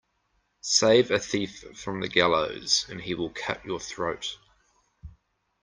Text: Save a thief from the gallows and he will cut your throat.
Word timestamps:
Save 0.63 1.11
a 1.11 1.19
thief 1.19 1.63
from 1.79 1.99
the 2.01 2.07
gallows 2.07 2.87
and 2.89 3.01
he 3.01 3.13
will 3.13 3.29
cut 3.29 3.63
your 3.63 3.79
throat. 3.79 4.35